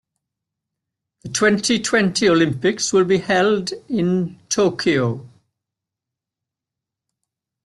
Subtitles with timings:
[1.21, 5.29] The twenty-twenty Olympics will be held in Tokyo.